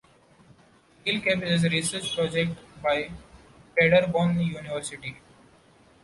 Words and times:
RailCab 1.05 1.43
is 1.43 1.63
a 1.63 1.69
research 1.69 2.15
project 2.15 2.57
by 2.81 3.11
Paderborn 3.77 4.39
University. 4.39 5.15